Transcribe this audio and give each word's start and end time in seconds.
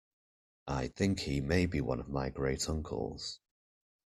I 0.67 0.87
think 0.87 1.19
he 1.19 1.41
may 1.41 1.67
be 1.67 1.79
one 1.79 1.99
of 1.99 2.09
my 2.09 2.31
great 2.31 2.67
uncles. 2.67 3.39